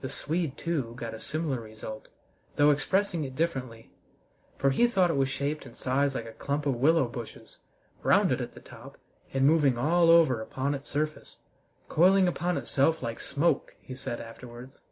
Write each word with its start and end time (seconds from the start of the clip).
The 0.00 0.08
Swede, 0.08 0.56
too, 0.56 0.94
got 0.94 1.12
a 1.12 1.18
similar 1.18 1.60
result, 1.60 2.06
though 2.54 2.70
expressing 2.70 3.24
it 3.24 3.34
differently, 3.34 3.90
for 4.58 4.70
he 4.70 4.86
thought 4.86 5.10
it 5.10 5.16
was 5.16 5.28
shaped 5.28 5.66
and 5.66 5.76
sized 5.76 6.14
like 6.14 6.24
a 6.26 6.30
clump 6.32 6.66
of 6.66 6.76
willow 6.76 7.08
bushes, 7.08 7.58
rounded 8.04 8.40
at 8.40 8.54
the 8.54 8.60
top, 8.60 8.96
and 9.34 9.44
moving 9.44 9.76
all 9.76 10.08
over 10.08 10.40
upon 10.40 10.76
its 10.76 10.88
surface 10.88 11.38
"coiling 11.88 12.28
upon 12.28 12.56
itself 12.56 13.02
like 13.02 13.18
smoke," 13.18 13.74
he 13.80 13.96
said 13.96 14.20
afterwards. 14.20 14.82